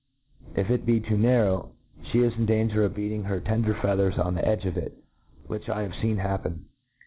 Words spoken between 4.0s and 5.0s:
on the edge of it,